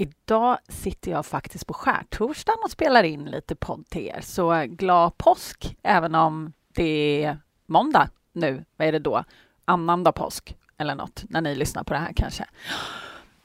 Idag 0.00 0.58
sitter 0.68 1.10
jag 1.10 1.26
faktiskt 1.26 1.66
på 1.66 1.74
skärtorsdagen 1.74 2.58
och 2.64 2.70
spelar 2.70 3.02
in 3.02 3.24
lite 3.24 3.54
podd 3.54 3.86
till 3.88 4.06
er. 4.06 4.20
Så 4.22 4.52
eh, 4.52 4.64
glad 4.64 5.18
påsk, 5.18 5.76
även 5.82 6.14
om 6.14 6.52
det 6.74 7.24
är 7.24 7.38
måndag 7.66 8.10
nu. 8.32 8.64
Vad 8.76 8.88
är 8.88 8.92
det 8.92 8.98
då? 8.98 9.24
Annandag 9.64 10.12
påsk 10.12 10.56
eller 10.78 10.94
något, 10.94 11.24
när 11.28 11.40
ni 11.40 11.54
lyssnar 11.54 11.84
på 11.84 11.92
det 11.92 12.00
här 12.00 12.12
kanske. 12.16 12.44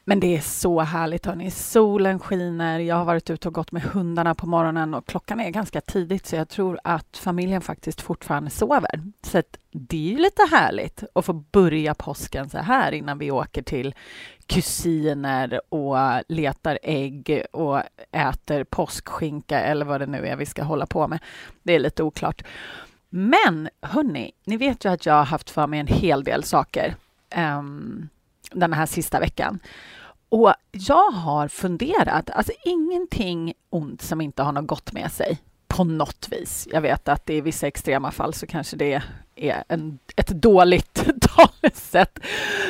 Men 0.08 0.20
det 0.20 0.36
är 0.36 0.42
så 0.42 0.82
härligt, 0.82 1.26
hörni. 1.26 1.52
Solen 1.52 2.20
skiner. 2.20 2.80
Jag 2.80 2.96
har 2.96 3.06
varit 3.06 3.30
ute 3.30 3.48
och 3.48 3.54
gått 3.54 3.72
med 3.72 3.82
hundarna 3.82 4.36
på 4.36 4.48
morgonen 4.48 4.94
och 4.94 5.08
klockan 5.08 5.40
är 5.40 5.50
ganska 5.50 5.82
tidigt 5.82 6.26
så 6.26 6.36
jag 6.36 6.50
tror 6.50 6.80
att 6.84 7.18
familjen 7.18 7.62
faktiskt 7.62 8.02
fortfarande 8.02 8.50
sover. 8.50 9.04
Så 9.24 9.42
det 9.72 9.98
är 9.98 10.12
ju 10.12 10.18
lite 10.18 10.42
härligt 10.52 11.04
att 11.16 11.26
få 11.26 11.34
börja 11.34 11.94
påsken 11.94 12.50
så 12.50 12.58
här 12.58 12.92
innan 12.92 13.18
vi 13.18 13.32
åker 13.32 13.62
till 13.62 13.96
kusiner 14.48 15.62
och 15.70 15.98
letar 16.28 16.80
ägg 16.84 17.46
och 17.52 17.82
äter 18.12 18.64
påskskinka 18.64 19.60
eller 19.60 19.86
vad 19.86 20.02
det 20.02 20.06
nu 20.06 20.28
är 20.28 20.36
vi 20.36 20.46
ska 20.46 20.64
hålla 20.64 20.86
på 20.86 21.08
med. 21.08 21.20
Det 21.64 21.74
är 21.74 21.80
lite 21.80 22.04
oklart. 22.04 22.44
Men 23.10 23.70
hörni, 23.82 24.32
ni 24.46 24.58
vet 24.58 24.86
ju 24.86 24.92
att 24.92 25.06
jag 25.06 25.14
har 25.14 25.26
haft 25.26 25.50
för 25.50 25.68
mig 25.68 25.80
en 25.80 25.88
hel 25.88 26.24
del 26.24 26.44
saker 26.44 26.96
um, 27.36 28.10
den 28.52 28.74
här 28.74 28.86
sista 28.86 29.20
veckan. 29.20 29.60
Och 30.30 30.54
jag 30.72 31.12
har 31.12 31.48
funderat, 31.48 32.30
alltså 32.30 32.54
ingenting 32.66 33.54
ont 33.70 34.02
som 34.02 34.22
inte 34.22 34.44
har 34.44 34.52
något 34.52 34.68
gott 34.68 34.94
med 34.94 35.12
sig 35.12 35.40
på 35.76 35.84
något 35.84 36.28
vis. 36.32 36.68
Jag 36.72 36.82
vet 36.82 37.08
att 37.08 37.30
i 37.30 37.42
vissa 37.42 37.68
extrema 37.68 38.12
fall 38.12 38.34
så 38.34 38.48
kanske 38.48 38.76
det 38.76 39.02
är 39.36 39.64
en, 39.68 40.00
ett 40.16 40.28
dåligt 40.28 41.06
talesätt. 41.36 42.20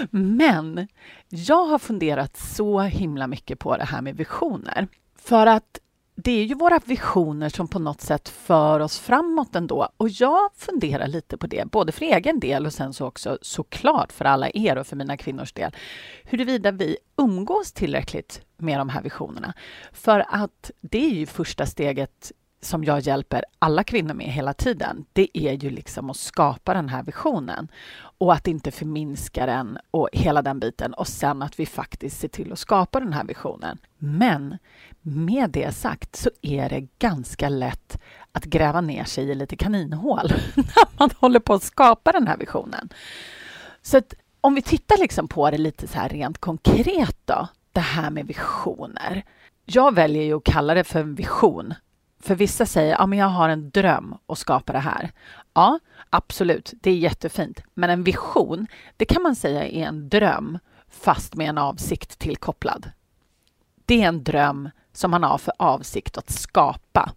Men 0.09 0.87
jag 1.29 1.65
har 1.65 1.79
funderat 1.79 2.37
så 2.37 2.81
himla 2.81 3.27
mycket 3.27 3.59
på 3.59 3.77
det 3.77 3.83
här 3.85 4.01
med 4.01 4.17
visioner. 4.17 4.87
För 5.17 5.47
att 5.47 5.79
det 6.15 6.31
är 6.31 6.43
ju 6.43 6.55
våra 6.55 6.79
visioner 6.85 7.49
som 7.49 7.67
på 7.67 7.79
något 7.79 8.01
sätt 8.01 8.29
för 8.29 8.79
oss 8.79 8.99
framåt 8.99 9.55
ändå. 9.55 9.89
Och 9.97 10.09
jag 10.09 10.49
funderar 10.55 11.07
lite 11.07 11.37
på 11.37 11.47
det, 11.47 11.71
både 11.71 11.91
för 11.91 12.05
egen 12.05 12.39
del 12.39 12.65
och 12.65 12.73
sen 12.73 12.93
så 12.93 13.05
också 13.05 13.37
såklart 13.41 14.11
för 14.11 14.25
alla 14.25 14.49
er 14.53 14.77
och 14.77 14.87
för 14.87 14.95
mina 14.95 15.17
kvinnors 15.17 15.53
del. 15.53 15.75
Huruvida 16.23 16.71
vi 16.71 16.97
umgås 17.17 17.71
tillräckligt 17.71 18.41
med 18.57 18.79
de 18.79 18.89
här 18.89 19.01
visionerna. 19.01 19.53
För 19.91 20.25
att 20.29 20.71
det 20.81 21.05
är 21.05 21.13
ju 21.13 21.25
första 21.25 21.65
steget 21.65 22.31
som 22.61 22.83
jag 22.83 22.99
hjälper 22.99 23.43
alla 23.59 23.83
kvinnor 23.83 24.13
med 24.13 24.25
hela 24.25 24.53
tiden, 24.53 25.05
det 25.13 25.37
är 25.37 25.53
ju 25.53 25.69
liksom 25.69 26.09
att 26.09 26.17
skapa 26.17 26.73
den 26.73 26.89
här 26.89 27.03
visionen 27.03 27.67
och 28.17 28.33
att 28.33 28.47
inte 28.47 28.71
förminska 28.71 29.45
den 29.45 29.77
och 29.91 30.09
hela 30.13 30.41
den 30.41 30.59
biten 30.59 30.93
och 30.93 31.07
sen 31.07 31.41
att 31.41 31.59
vi 31.59 31.65
faktiskt 31.65 32.19
ser 32.19 32.27
till 32.27 32.51
att 32.51 32.59
skapa 32.59 32.99
den 32.99 33.13
här 33.13 33.23
visionen. 33.23 33.77
Men 33.97 34.57
med 35.01 35.49
det 35.49 35.75
sagt 35.75 36.15
så 36.15 36.29
är 36.41 36.69
det 36.69 36.87
ganska 36.99 37.49
lätt 37.49 37.97
att 38.31 38.45
gräva 38.45 38.81
ner 38.81 39.03
sig 39.03 39.29
i 39.29 39.35
lite 39.35 39.55
kaninhål 39.55 40.33
när 40.55 40.99
man 40.99 41.09
håller 41.19 41.39
på 41.39 41.53
att 41.53 41.63
skapa 41.63 42.11
den 42.11 42.27
här 42.27 42.37
visionen. 42.37 42.89
Så 43.81 43.97
att 43.97 44.13
om 44.41 44.55
vi 44.55 44.61
tittar 44.61 44.97
liksom 44.97 45.27
på 45.27 45.51
det 45.51 45.57
lite 45.57 45.87
så 45.87 45.97
här 45.99 46.09
rent 46.09 46.37
konkret 46.37 47.17
då, 47.25 47.47
det 47.71 47.79
här 47.79 48.09
med 48.09 48.27
visioner. 48.27 49.23
Jag 49.65 49.93
väljer 49.95 50.23
ju 50.23 50.33
att 50.33 50.43
kalla 50.43 50.73
det 50.73 50.83
för 50.83 50.99
en 50.99 51.15
vision 51.15 51.73
för 52.19 52.35
vissa 52.35 52.65
säger 52.65 52.95
ja 52.99 53.05
men 53.05 53.19
jag 53.19 53.27
har 53.27 53.49
en 53.49 53.69
dröm 53.69 54.15
att 54.27 54.37
skapa 54.37 54.73
det 54.73 54.79
här. 54.79 55.11
Ja, 55.53 55.79
absolut, 56.09 56.73
det 56.81 56.89
är 56.89 56.97
jättefint. 56.97 57.61
Men 57.73 57.89
en 57.89 58.03
vision, 58.03 58.67
det 58.97 59.05
kan 59.05 59.23
man 59.23 59.35
säga 59.35 59.67
är 59.67 59.85
en 59.85 60.09
dröm 60.09 60.59
fast 60.89 61.35
med 61.35 61.49
en 61.49 61.57
avsikt 61.57 62.19
tillkopplad. 62.19 62.91
Det 63.85 64.03
är 64.03 64.07
en 64.07 64.23
dröm 64.23 64.69
som 64.93 65.11
man 65.11 65.23
har 65.23 65.37
för 65.37 65.53
avsikt 65.59 66.17
att 66.17 66.29
skapa. 66.29 67.11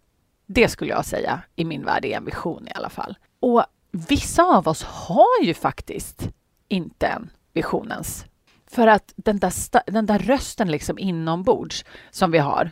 Det 0.47 0.69
skulle 0.69 0.91
jag 0.91 1.05
säga 1.05 1.43
i 1.57 1.65
min 1.65 1.85
värld 1.85 2.05
är 2.05 2.17
en 2.17 2.25
vision 2.25 2.69
i 2.69 2.73
alla 2.75 2.89
fall. 2.89 3.19
Och 3.41 3.65
vissa 3.91 4.43
av 4.43 4.69
oss 4.69 4.83
har 4.83 5.43
ju 5.43 5.55
faktiskt 5.55 6.29
inte 6.69 7.07
en 7.07 7.31
visionens. 7.53 8.25
För 8.67 8.87
att 8.87 9.13
den 9.17 9.39
där, 9.39 9.53
den 9.91 10.07
där 10.07 10.19
rösten 10.19 10.71
liksom 10.71 10.99
inombords 10.99 11.85
som 12.11 12.31
vi 12.31 12.39
har, 12.39 12.71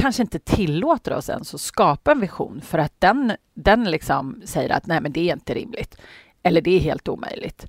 kanske 0.00 0.22
inte 0.22 0.38
tillåter 0.38 1.12
oss 1.12 1.28
ens 1.28 1.54
att 1.54 1.60
skapa 1.60 2.12
en 2.12 2.20
vision 2.20 2.60
för 2.60 2.78
att 2.78 2.94
den, 2.98 3.32
den 3.54 3.90
liksom 3.90 4.42
säger 4.44 4.70
att 4.70 4.86
nej, 4.86 5.00
men 5.00 5.12
det 5.12 5.30
är 5.30 5.32
inte 5.32 5.54
rimligt. 5.54 5.96
Eller 6.42 6.60
det 6.60 6.70
är 6.70 6.80
helt 6.80 7.08
omöjligt. 7.08 7.66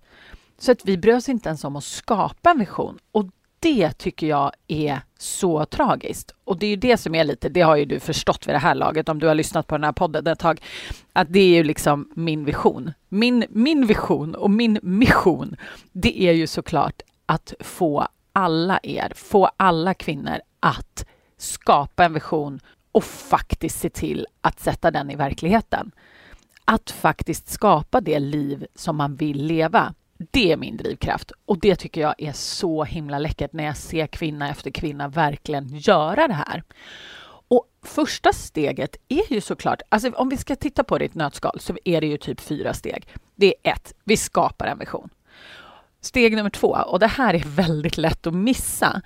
Så 0.58 0.72
att 0.72 0.86
vi 0.86 0.98
bryr 0.98 1.16
oss 1.16 1.30
inte 1.30 1.50
ens 1.50 1.64
om 1.64 1.76
att 1.76 1.84
skapa 1.84 2.52
en 2.52 2.60
vision. 2.60 3.00
Och 3.12 3.26
det 3.60 3.92
tycker 3.92 4.28
jag 4.28 4.52
är 4.68 5.02
så 5.18 5.66
tragiskt. 5.66 6.36
Och 6.44 6.60
det 6.60 6.66
är 6.66 6.70
ju 6.70 6.76
det 6.76 6.98
som 6.98 7.16
är 7.16 7.24
lite, 7.24 7.50
det 7.50 7.62
har 7.62 7.76
ju 7.76 7.86
du 7.86 8.00
förstått 8.00 8.48
vid 8.48 8.56
det 8.56 8.60
här 8.60 8.76
laget 8.76 9.10
om 9.10 9.20
du 9.20 9.28
har 9.28 9.36
lyssnat 9.36 9.68
på 9.68 9.76
den 9.76 9.84
här 9.84 9.92
podden 9.92 10.28
ett 10.28 10.40
tag, 10.40 10.62
att 11.14 11.34
det 11.34 11.40
är 11.40 11.56
ju 11.56 11.64
liksom 11.64 12.12
min 12.16 12.46
vision. 12.46 12.94
Min, 13.10 13.46
min 13.50 13.88
vision 13.88 14.36
och 14.36 14.52
min 14.52 14.80
mission, 14.82 15.56
det 15.92 16.22
är 16.22 16.32
ju 16.32 16.48
såklart 16.48 17.02
att 17.26 17.54
få 17.60 18.08
alla 18.34 18.80
er, 18.84 19.14
få 19.16 19.50
alla 19.58 19.94
kvinnor 19.94 20.40
att 20.60 21.06
skapa 21.42 22.06
en 22.06 22.14
vision 22.14 22.60
och 22.92 23.04
faktiskt 23.04 23.80
se 23.80 23.90
till 23.90 24.28
att 24.42 24.60
sätta 24.60 24.92
den 24.92 25.12
i 25.12 25.16
verkligheten. 25.16 25.92
Att 26.66 26.92
faktiskt 26.92 27.50
skapa 27.50 28.02
det 28.02 28.20
liv 28.20 28.66
som 28.76 28.96
man 28.96 29.16
vill 29.16 29.46
leva. 29.46 29.94
Det 30.32 30.52
är 30.52 30.58
min 30.58 30.78
drivkraft 30.78 31.32
och 31.46 31.60
det 31.60 31.76
tycker 31.76 32.02
jag 32.02 32.16
är 32.18 32.32
så 32.32 32.84
himla 32.84 33.20
läckert 33.20 33.54
när 33.54 33.64
jag 33.64 33.78
ser 33.78 34.08
kvinna 34.08 34.50
efter 34.50 34.72
kvinna 34.72 35.08
verkligen 35.08 35.68
göra 35.68 36.28
det 36.28 36.34
här. 36.34 36.64
Och 37.48 37.66
första 37.84 38.34
steget 38.34 38.96
är 39.08 39.34
ju 39.34 39.42
såklart, 39.42 39.82
alltså 39.90 40.10
om 40.10 40.30
vi 40.30 40.38
ska 40.38 40.56
titta 40.56 40.84
på 40.84 40.98
det 40.98 41.06
i 41.06 41.08
ett 41.08 41.16
nötskal 41.16 41.60
så 41.60 41.78
är 41.86 42.02
det 42.02 42.08
ju 42.08 42.18
typ 42.18 42.42
fyra 42.42 42.74
steg. 42.74 43.08
Det 43.36 43.56
är 43.64 43.72
ett, 43.72 43.94
vi 44.04 44.18
skapar 44.18 44.68
en 44.68 44.80
vision. 44.80 45.10
Steg 46.02 46.36
nummer 46.36 46.50
två, 46.50 46.68
och 46.68 47.00
det 47.00 47.08
här 47.08 47.34
är 47.34 47.44
väldigt 47.46 47.98
lätt 47.98 48.28
att 48.28 48.34
missa, 48.34 49.02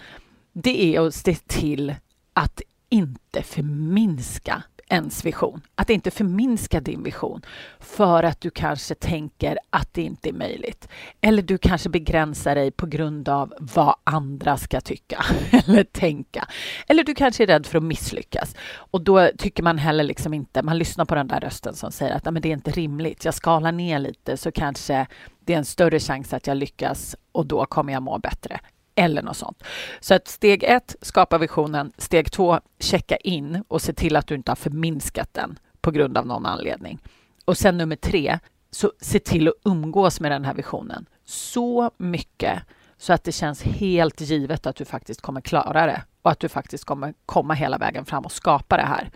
det 0.53 0.95
är 0.95 1.07
att 1.07 1.15
se 1.15 1.35
till 1.35 1.95
att 2.33 2.61
inte 2.89 3.43
förminska 3.43 4.63
ens 4.89 5.25
vision. 5.25 5.61
Att 5.75 5.89
inte 5.89 6.11
förminska 6.11 6.81
din 6.81 7.03
vision 7.03 7.41
för 7.79 8.23
att 8.23 8.41
du 8.41 8.49
kanske 8.49 8.95
tänker 8.95 9.57
att 9.69 9.93
det 9.93 10.01
inte 10.01 10.29
är 10.29 10.33
möjligt. 10.33 10.87
Eller 11.21 11.41
du 11.41 11.57
kanske 11.57 11.89
begränsar 11.89 12.55
dig 12.55 12.71
på 12.71 12.85
grund 12.85 13.29
av 13.29 13.53
vad 13.59 13.95
andra 14.03 14.57
ska 14.57 14.81
tycka 14.81 15.25
eller 15.51 15.83
tänka. 15.83 16.47
Eller 16.87 17.03
du 17.03 17.15
kanske 17.15 17.43
är 17.43 17.47
rädd 17.47 17.65
för 17.65 17.77
att 17.77 17.83
misslyckas. 17.83 18.55
Och 18.75 19.01
då 19.01 19.29
tycker 19.37 19.63
man 19.63 19.77
heller 19.77 20.03
liksom 20.03 20.33
inte, 20.33 20.63
man 20.63 20.77
lyssnar 20.77 21.05
på 21.05 21.15
den 21.15 21.27
där 21.27 21.39
rösten 21.39 21.75
som 21.75 21.91
säger 21.91 22.15
att 22.15 22.25
men 22.25 22.41
det 22.41 22.49
är 22.49 22.53
inte 22.53 22.71
rimligt. 22.71 23.25
Jag 23.25 23.33
skalar 23.33 23.71
ner 23.71 23.99
lite 23.99 24.37
så 24.37 24.51
kanske 24.51 25.07
det 25.39 25.53
är 25.53 25.57
en 25.57 25.65
större 25.65 25.99
chans 25.99 26.33
att 26.33 26.47
jag 26.47 26.57
lyckas 26.57 27.15
och 27.31 27.45
då 27.45 27.65
kommer 27.65 27.93
jag 27.93 28.03
må 28.03 28.17
bättre 28.17 28.59
eller 28.95 29.21
något 29.21 29.37
sånt. 29.37 29.63
Så 29.99 30.13
att 30.13 30.27
steg 30.27 30.63
ett, 30.63 30.95
skapa 31.01 31.37
visionen. 31.37 31.91
Steg 31.97 32.31
två, 32.31 32.59
checka 32.79 33.15
in 33.15 33.63
och 33.67 33.81
se 33.81 33.93
till 33.93 34.15
att 34.15 34.27
du 34.27 34.35
inte 34.35 34.51
har 34.51 34.55
förminskat 34.55 35.33
den 35.33 35.59
på 35.81 35.91
grund 35.91 36.17
av 36.17 36.27
någon 36.27 36.45
anledning. 36.45 36.99
Och 37.45 37.57
sen 37.57 37.77
nummer 37.77 37.95
tre, 37.95 38.39
så 38.71 38.91
se 39.01 39.19
till 39.19 39.47
att 39.47 39.53
umgås 39.65 40.19
med 40.19 40.31
den 40.31 40.45
här 40.45 40.53
visionen 40.53 41.05
så 41.25 41.91
mycket 41.97 42.59
så 42.97 43.13
att 43.13 43.23
det 43.23 43.31
känns 43.31 43.63
helt 43.63 44.21
givet 44.21 44.65
att 44.65 44.75
du 44.75 44.85
faktiskt 44.85 45.21
kommer 45.21 45.41
klara 45.41 45.85
det 45.85 46.03
och 46.21 46.31
att 46.31 46.39
du 46.39 46.49
faktiskt 46.49 46.85
kommer 46.85 47.13
komma 47.25 47.53
hela 47.53 47.77
vägen 47.77 48.05
fram 48.05 48.25
och 48.25 48.31
skapa 48.31 48.77
det 48.77 48.83
här. 48.83 49.11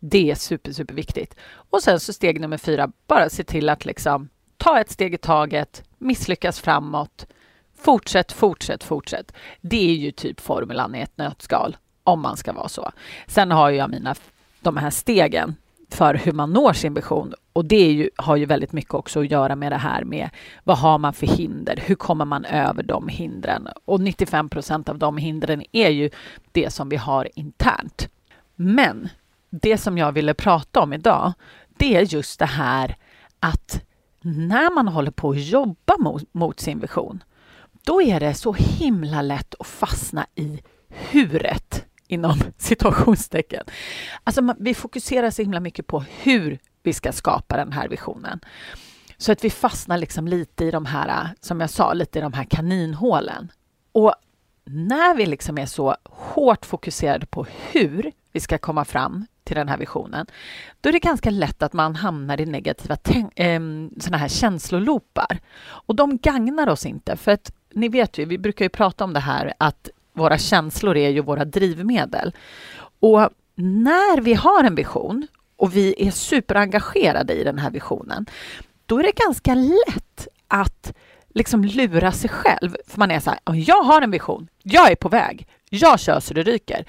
Det 0.00 0.30
är 0.30 0.34
super, 0.34 0.72
super 0.72 0.94
viktigt. 0.94 1.36
Och 1.70 1.82
sen 1.82 2.00
så 2.00 2.12
steg 2.12 2.40
nummer 2.40 2.58
fyra, 2.58 2.92
bara 3.06 3.28
se 3.28 3.44
till 3.44 3.68
att 3.68 3.84
liksom 3.84 4.28
ta 4.56 4.80
ett 4.80 4.90
steg 4.90 5.14
i 5.14 5.18
taget, 5.18 5.82
misslyckas 5.98 6.60
framåt, 6.60 7.26
Fortsätt, 7.84 8.32
fortsätt, 8.32 8.84
fortsätt. 8.84 9.32
Det 9.60 9.90
är 9.90 9.94
ju 9.94 10.10
typ 10.10 10.40
formulan 10.40 10.94
i 10.94 11.00
ett 11.00 11.18
nötskal, 11.18 11.76
om 12.04 12.20
man 12.20 12.36
ska 12.36 12.52
vara 12.52 12.68
så. 12.68 12.92
Sen 13.26 13.50
har 13.50 13.70
jag 13.70 13.90
mina, 13.90 14.14
de 14.60 14.76
här 14.76 14.90
stegen 14.90 15.54
för 15.90 16.14
hur 16.14 16.32
man 16.32 16.52
når 16.52 16.72
sin 16.72 16.94
vision. 16.94 17.34
Och 17.52 17.64
det 17.64 17.92
ju, 17.92 18.10
har 18.16 18.36
ju 18.36 18.44
väldigt 18.44 18.72
mycket 18.72 18.94
också 18.94 19.20
att 19.20 19.30
göra 19.30 19.56
med 19.56 19.72
det 19.72 19.76
här 19.76 20.04
med 20.04 20.30
vad 20.64 20.78
har 20.78 20.98
man 20.98 21.12
för 21.12 21.26
hinder? 21.26 21.82
Hur 21.86 21.94
kommer 21.94 22.24
man 22.24 22.44
över 22.44 22.82
de 22.82 23.08
hindren? 23.08 23.68
Och 23.84 24.00
95 24.00 24.48
procent 24.48 24.88
av 24.88 24.98
de 24.98 25.16
hindren 25.16 25.62
är 25.72 25.90
ju 25.90 26.10
det 26.52 26.70
som 26.70 26.88
vi 26.88 26.96
har 26.96 27.28
internt. 27.34 28.08
Men 28.54 29.08
det 29.50 29.78
som 29.78 29.98
jag 29.98 30.12
ville 30.12 30.34
prata 30.34 30.80
om 30.80 30.92
idag, 30.92 31.32
det 31.76 31.96
är 31.96 32.02
just 32.02 32.38
det 32.38 32.46
här 32.46 32.96
att 33.40 33.84
när 34.20 34.74
man 34.74 34.88
håller 34.88 35.10
på 35.10 35.30
att 35.30 35.44
jobba 35.44 35.96
mot, 35.98 36.34
mot 36.34 36.60
sin 36.60 36.80
vision, 36.80 37.22
då 37.84 38.02
är 38.02 38.20
det 38.20 38.34
så 38.34 38.52
himla 38.52 39.22
lätt 39.22 39.54
att 39.58 39.66
fastna 39.66 40.26
i 40.34 40.60
huret 40.88 41.84
inom 42.08 42.38
situationstecken. 42.58 43.64
Alltså 44.24 44.42
man, 44.42 44.56
vi 44.58 44.74
fokuserar 44.74 45.30
så 45.30 45.42
himla 45.42 45.60
mycket 45.60 45.86
på 45.86 46.04
hur 46.22 46.58
vi 46.82 46.92
ska 46.92 47.12
skapa 47.12 47.56
den 47.56 47.72
här 47.72 47.88
visionen. 47.88 48.40
Så 49.16 49.32
att 49.32 49.44
vi 49.44 49.50
fastnar 49.50 49.98
liksom 49.98 50.28
lite 50.28 50.64
i 50.64 50.70
de 50.70 50.86
här, 50.86 51.28
som 51.40 51.60
jag 51.60 51.70
sa, 51.70 51.92
lite 51.92 52.18
i 52.18 52.22
de 52.22 52.32
här 52.32 52.44
kaninhålen. 52.44 53.52
Och 53.92 54.14
när 54.64 55.14
vi 55.14 55.26
liksom 55.26 55.58
är 55.58 55.66
så 55.66 55.96
hårt 56.04 56.66
fokuserade 56.66 57.26
på 57.26 57.46
hur 57.72 58.12
vi 58.32 58.40
ska 58.40 58.58
komma 58.58 58.84
fram 58.84 59.26
till 59.44 59.56
den 59.56 59.68
här 59.68 59.78
visionen, 59.78 60.26
då 60.80 60.88
är 60.88 60.92
det 60.92 60.98
ganska 60.98 61.30
lätt 61.30 61.62
att 61.62 61.72
man 61.72 61.96
hamnar 61.96 62.40
i 62.40 62.46
negativa 62.46 62.96
äh, 63.36 63.60
såna 64.00 64.16
här 64.16 64.28
känslolopar. 64.28 65.38
Och 65.64 65.96
de 65.96 66.18
gagnar 66.18 66.68
oss 66.68 66.86
inte, 66.86 67.16
för 67.16 67.32
att 67.32 67.52
ni 67.74 67.88
vet 67.88 68.18
ju, 68.18 68.24
vi 68.24 68.38
brukar 68.38 68.64
ju 68.64 68.68
prata 68.68 69.04
om 69.04 69.12
det 69.12 69.20
här 69.20 69.52
att 69.58 69.88
våra 70.12 70.38
känslor 70.38 70.96
är 70.96 71.08
ju 71.10 71.20
våra 71.20 71.44
drivmedel. 71.44 72.32
Och 73.00 73.30
när 73.54 74.20
vi 74.20 74.34
har 74.34 74.64
en 74.64 74.74
vision 74.74 75.26
och 75.56 75.76
vi 75.76 76.06
är 76.06 76.10
superengagerade 76.10 77.32
i 77.34 77.44
den 77.44 77.58
här 77.58 77.70
visionen, 77.70 78.26
då 78.86 78.98
är 78.98 79.02
det 79.02 79.12
ganska 79.16 79.54
lätt 79.54 80.28
att 80.48 80.92
liksom 81.34 81.64
lura 81.64 82.12
sig 82.12 82.30
själv. 82.30 82.76
För 82.86 82.98
man 82.98 83.10
är 83.10 83.20
så 83.20 83.30
här, 83.30 83.40
jag 83.54 83.82
har 83.82 84.02
en 84.02 84.10
vision, 84.10 84.48
jag 84.62 84.90
är 84.90 84.96
på 84.96 85.08
väg, 85.08 85.48
jag 85.70 86.00
kör 86.00 86.20
så 86.20 86.34
det 86.34 86.42
ryker. 86.42 86.84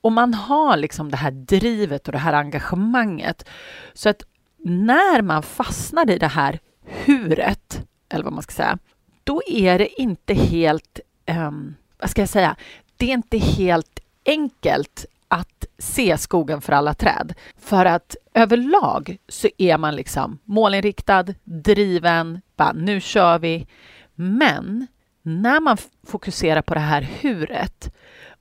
Och 0.00 0.12
man 0.12 0.34
har 0.34 0.76
liksom 0.76 1.10
det 1.10 1.16
här 1.16 1.30
drivet 1.30 2.08
och 2.08 2.12
det 2.12 2.18
här 2.18 2.32
engagemanget. 2.32 3.48
Så 3.94 4.08
att 4.08 4.22
när 4.58 5.22
man 5.22 5.42
fastnar 5.42 6.10
i 6.10 6.18
det 6.18 6.26
här 6.26 6.58
huret, 6.84 7.86
eller 8.08 8.24
vad 8.24 8.32
man 8.32 8.42
ska 8.42 8.52
säga, 8.52 8.78
då 9.28 9.42
är 9.46 9.78
det 9.78 10.00
inte 10.00 10.34
helt, 10.34 11.00
um, 11.26 11.76
vad 11.98 12.10
ska 12.10 12.22
jag 12.22 12.28
säga, 12.28 12.56
det 12.96 13.06
är 13.06 13.14
inte 13.14 13.38
helt 13.38 14.00
enkelt 14.26 15.06
att 15.28 15.66
se 15.78 16.18
skogen 16.18 16.60
för 16.60 16.72
alla 16.72 16.94
träd. 16.94 17.34
För 17.60 17.84
att 17.84 18.16
överlag 18.34 19.18
så 19.28 19.48
är 19.58 19.78
man 19.78 19.96
liksom 19.96 20.38
målinriktad, 20.44 21.24
driven, 21.44 22.40
bara 22.56 22.72
nu 22.72 23.00
kör 23.00 23.38
vi. 23.38 23.66
Men 24.14 24.86
när 25.22 25.60
man 25.60 25.76
fokuserar 26.06 26.62
på 26.62 26.74
det 26.74 26.80
här 26.80 27.08
huret 27.20 27.94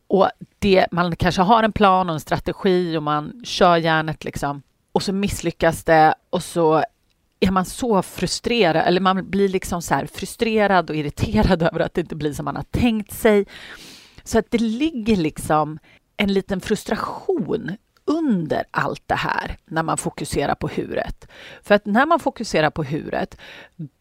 och 0.07 0.29
det, 0.59 0.87
man 0.91 1.15
kanske 1.15 1.41
har 1.41 1.63
en 1.63 1.71
plan 1.71 2.09
och 2.09 2.13
en 2.13 2.19
strategi 2.19 2.97
och 2.97 3.03
man 3.03 3.41
kör 3.45 3.77
järnet 3.77 4.23
liksom 4.23 4.61
och 4.91 5.03
så 5.03 5.13
misslyckas 5.13 5.83
det 5.83 6.15
och 6.29 6.43
så 6.43 6.83
är 7.39 7.51
man 7.51 7.65
så 7.65 8.01
frustrerad, 8.01 8.87
eller 8.87 9.01
man 9.01 9.29
blir 9.29 9.49
liksom 9.49 9.81
så 9.81 10.05
frustrerad 10.13 10.89
och 10.89 10.95
irriterad 10.95 11.61
över 11.73 11.79
att 11.79 11.93
det 11.93 12.01
inte 12.01 12.15
blir 12.15 12.33
som 12.33 12.45
man 12.45 12.55
har 12.55 12.63
tänkt 12.63 13.13
sig. 13.13 13.45
Så 14.23 14.39
att 14.39 14.51
det 14.51 14.61
ligger 14.61 15.15
liksom 15.15 15.79
en 16.17 16.33
liten 16.33 16.61
frustration 16.61 17.77
under 18.05 18.63
allt 18.71 19.03
det 19.05 19.15
här 19.15 19.57
när 19.65 19.83
man 19.83 19.97
fokuserar 19.97 20.55
på 20.55 20.67
huret. 20.67 21.27
För 21.63 21.75
att 21.75 21.85
när 21.85 22.05
man 22.05 22.19
fokuserar 22.19 22.69
på 22.69 22.83
huret, 22.83 23.37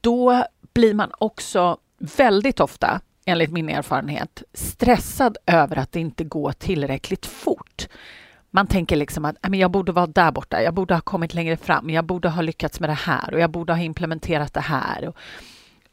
då 0.00 0.44
blir 0.72 0.94
man 0.94 1.10
också 1.18 1.78
väldigt 1.98 2.60
ofta, 2.60 3.00
enligt 3.24 3.52
min 3.52 3.68
erfarenhet, 3.68 4.42
stressad 4.52 5.36
över 5.46 5.76
att 5.76 5.92
det 5.92 6.00
inte 6.00 6.24
går 6.24 6.52
tillräckligt 6.52 7.26
fort. 7.26 7.88
Man 8.56 8.66
tänker 8.66 8.96
liksom 8.96 9.24
att 9.24 9.36
jag 9.52 9.70
borde 9.70 9.92
vara 9.92 10.06
där 10.06 10.32
borta, 10.32 10.62
jag 10.62 10.74
borde 10.74 10.94
ha 10.94 11.00
kommit 11.00 11.34
längre 11.34 11.56
fram, 11.56 11.90
jag 11.90 12.04
borde 12.04 12.28
ha 12.28 12.42
lyckats 12.42 12.80
med 12.80 12.88
det 12.88 12.94
här 12.94 13.34
och 13.34 13.40
jag 13.40 13.50
borde 13.50 13.72
ha 13.72 13.80
implementerat 13.80 14.54
det 14.54 14.60
här. 14.60 15.08
Och, 15.08 15.16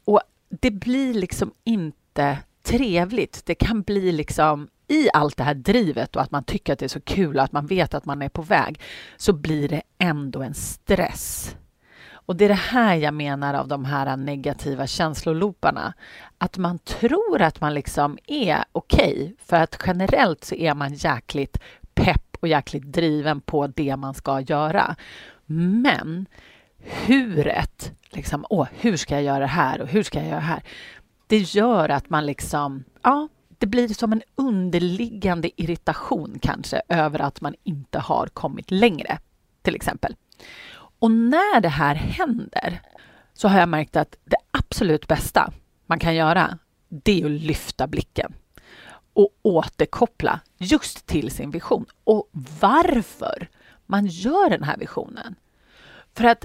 och 0.04 0.20
det 0.48 0.70
blir 0.70 1.14
liksom 1.14 1.52
inte 1.64 2.38
trevligt. 2.62 3.46
Det 3.46 3.54
kan 3.54 3.82
bli 3.82 4.12
liksom 4.12 4.68
i 4.88 5.08
allt 5.12 5.36
det 5.36 5.44
här 5.44 5.54
drivet 5.54 6.16
och 6.16 6.22
att 6.22 6.30
man 6.30 6.44
tycker 6.44 6.72
att 6.72 6.78
det 6.78 6.86
är 6.86 6.88
så 6.88 7.00
kul 7.00 7.36
och 7.36 7.42
att 7.42 7.52
man 7.52 7.66
vet 7.66 7.94
att 7.94 8.04
man 8.04 8.22
är 8.22 8.28
på 8.28 8.42
väg 8.42 8.80
så 9.16 9.32
blir 9.32 9.68
det 9.68 9.82
ändå 9.98 10.42
en 10.42 10.54
stress. 10.54 11.56
Och 12.12 12.36
det 12.36 12.44
är 12.44 12.48
det 12.48 12.54
här 12.54 12.94
jag 12.94 13.14
menar 13.14 13.54
av 13.54 13.68
de 13.68 13.84
här 13.84 14.16
negativa 14.16 14.86
känsloloparna. 14.86 15.94
Att 16.38 16.58
man 16.58 16.78
tror 16.78 17.42
att 17.42 17.60
man 17.60 17.74
liksom 17.74 18.18
är 18.26 18.64
okej, 18.72 19.12
okay, 19.12 19.32
för 19.46 19.56
att 19.56 19.78
generellt 19.86 20.44
så 20.44 20.54
är 20.54 20.74
man 20.74 20.94
jäkligt 20.94 21.58
pepp 21.94 22.23
och 22.44 22.48
jäkligt 22.48 22.92
driven 22.92 23.40
på 23.40 23.66
det 23.66 23.96
man 23.96 24.14
ska 24.14 24.40
göra. 24.40 24.96
Men 25.46 26.26
huret, 27.06 27.92
liksom, 28.10 28.46
åh, 28.50 28.66
hur 28.80 28.96
ska 28.96 29.14
jag 29.14 29.22
göra 29.22 29.38
det 29.38 29.46
här 29.46 29.80
och 29.80 29.88
hur 29.88 30.02
ska 30.02 30.18
jag 30.18 30.28
göra 30.28 30.40
det 30.40 30.46
här? 30.46 30.62
Det 31.26 31.38
gör 31.38 31.88
att 31.88 32.10
man 32.10 32.26
liksom, 32.26 32.84
ja, 33.02 33.28
det 33.58 33.66
blir 33.66 33.88
som 33.88 34.12
en 34.12 34.22
underliggande 34.34 35.62
irritation 35.62 36.38
kanske 36.42 36.82
över 36.88 37.18
att 37.18 37.40
man 37.40 37.54
inte 37.62 37.98
har 37.98 38.26
kommit 38.26 38.70
längre, 38.70 39.18
till 39.62 39.74
exempel. 39.74 40.16
Och 40.98 41.10
när 41.10 41.60
det 41.60 41.68
här 41.68 41.94
händer 41.94 42.80
så 43.34 43.48
har 43.48 43.60
jag 43.60 43.68
märkt 43.68 43.96
att 43.96 44.16
det 44.24 44.36
absolut 44.50 45.06
bästa 45.06 45.52
man 45.86 45.98
kan 45.98 46.14
göra, 46.14 46.58
det 46.88 47.20
är 47.20 47.24
att 47.24 47.30
lyfta 47.30 47.86
blicken 47.86 48.32
och 49.14 49.28
återkoppla 49.42 50.40
just 50.58 51.06
till 51.06 51.30
sin 51.30 51.50
vision 51.50 51.86
och 52.04 52.30
varför 52.60 53.48
man 53.86 54.06
gör 54.06 54.50
den 54.50 54.62
här 54.62 54.76
visionen. 54.76 55.34
För 56.14 56.24
att 56.24 56.44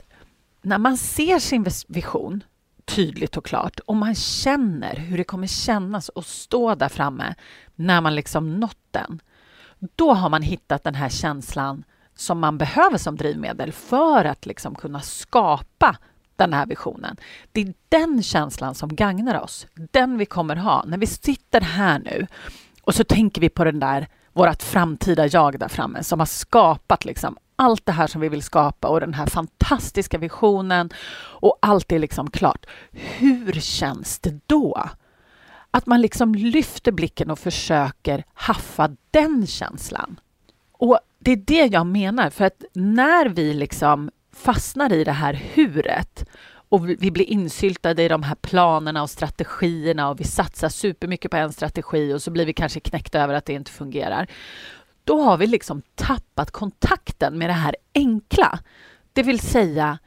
när 0.62 0.78
man 0.78 0.98
ser 0.98 1.40
sin 1.40 1.66
vision 1.88 2.44
tydligt 2.86 3.38
och 3.38 3.46
klart 3.46 3.80
och 3.80 3.96
man 3.96 4.16
känner 4.16 4.96
hur 4.96 5.18
det 5.18 5.24
kommer 5.24 5.48
kännas 5.48 6.12
att 6.16 6.26
stå 6.26 6.76
där 6.76 6.90
framme 6.90 7.36
när 7.76 8.02
man 8.02 8.16
liksom 8.16 8.60
nått 8.60 8.88
den. 8.92 9.22
Då 9.96 10.14
har 10.14 10.30
man 10.30 10.42
hittat 10.42 10.84
den 10.84 10.96
här 10.96 11.10
känslan 11.10 11.84
som 12.16 12.40
man 12.40 12.58
behöver 12.58 12.98
som 12.98 13.16
drivmedel 13.16 13.72
för 13.72 14.26
att 14.26 14.46
liksom 14.46 14.76
kunna 14.76 15.02
skapa 15.02 15.98
den 16.40 16.54
här 16.54 16.66
visionen. 16.66 17.18
Det 17.52 17.62
är 17.62 17.74
den 17.90 18.24
känslan 18.24 18.76
som 18.76 18.96
gagnar 18.96 19.42
oss, 19.42 19.68
den 19.92 20.18
vi 20.18 20.26
kommer 20.26 20.56
ha 20.56 20.84
när 20.88 20.98
vi 20.98 21.08
sitter 21.08 21.62
här 21.62 22.00
nu 22.00 22.28
och 22.82 22.96
så 22.96 23.04
tänker 23.04 23.42
vi 23.42 23.50
på 23.50 23.64
den 23.64 23.80
där 23.80 24.08
vårt 24.34 24.64
framtida 24.64 25.28
jag 25.28 25.60
där 25.60 25.68
framme 25.68 26.04
som 26.04 26.20
har 26.20 26.26
skapat 26.26 27.06
liksom 27.06 27.38
allt 27.56 27.86
det 27.86 27.92
här 27.92 28.08
som 28.08 28.22
vi 28.22 28.30
vill 28.30 28.42
skapa 28.42 28.88
och 28.88 29.00
den 29.00 29.14
här 29.14 29.26
fantastiska 29.26 30.18
visionen 30.18 30.90
och 31.20 31.58
allt 31.62 31.92
är 31.92 32.00
liksom 32.00 32.30
klart. 32.30 32.66
Hur 32.92 33.52
känns 33.52 34.20
det 34.20 34.40
då? 34.46 34.90
Att 35.72 35.86
man 35.86 36.02
liksom 36.02 36.36
lyfter 36.36 36.92
blicken 36.92 37.32
och 37.32 37.40
försöker 37.40 38.24
haffa 38.34 38.96
den 39.12 39.48
känslan. 39.48 40.20
Och 40.72 41.00
det 41.20 41.32
är 41.32 41.38
det 41.38 41.66
jag 41.66 41.88
menar, 41.88 42.30
för 42.30 42.46
att 42.46 42.64
när 42.74 43.30
vi 43.30 43.54
liksom 43.54 44.12
fastnar 44.40 44.94
i 44.94 45.04
det 45.04 45.12
här 45.12 45.34
huret 45.54 46.26
och 46.70 46.90
vi 46.90 47.12
blir 47.12 47.30
insyltade 47.30 48.04
i 48.04 48.08
de 48.08 48.24
här 48.24 48.36
planerna 48.36 49.02
och 49.02 49.10
strategierna 49.10 50.10
och 50.10 50.20
vi 50.20 50.24
satsar 50.24 50.70
supermycket 50.70 51.32
på 51.32 51.38
en 51.38 51.54
strategi 51.54 52.14
och 52.14 52.22
så 52.22 52.32
blir 52.32 52.46
vi 52.46 52.54
kanske 52.54 52.80
knäckta 52.80 53.20
över 53.20 53.34
att 53.34 53.46
det 53.46 53.54
inte 53.54 53.72
fungerar 53.72 54.28
då 55.10 55.22
har 55.22 55.38
vi 55.38 55.48
liksom 55.48 55.82
tappat 55.96 56.52
kontakten 56.52 57.38
med 57.38 57.50
det 57.50 57.54
här 57.54 57.76
enkla. 57.96 58.60
Det 59.14 59.24
vill 59.24 59.40
säga 59.40 60.00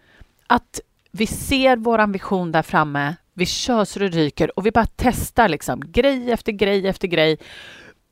att 0.47 0.81
vi 1.11 1.27
ser 1.27 1.77
vår 1.77 2.13
vision 2.13 2.53
där 2.53 2.63
framme, 2.63 3.17
vi 3.35 3.47
kör 3.47 3.85
så 3.85 3.99
det 3.99 4.09
ryker 4.09 4.59
och 4.59 4.67
vi 4.67 4.71
bara 4.71 4.87
testar 4.97 5.49
liksom 5.49 5.93
grej 5.93 6.31
efter 6.31 6.53
grej 6.53 6.89
efter 6.89 7.09
grej 7.09 7.39